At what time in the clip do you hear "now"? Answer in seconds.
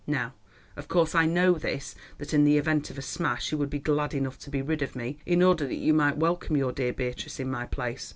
0.07-0.33